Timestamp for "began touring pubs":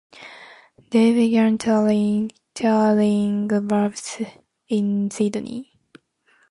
1.13-4.19